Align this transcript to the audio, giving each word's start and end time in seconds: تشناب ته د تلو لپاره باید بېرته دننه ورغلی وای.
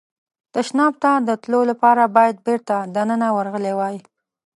تشناب 0.53 0.93
ته 1.03 1.11
د 1.27 1.29
تلو 1.43 1.61
لپاره 1.71 2.03
باید 2.15 2.35
بېرته 2.47 2.75
دننه 2.95 3.27
ورغلی 3.37 3.73
وای. 3.75 3.95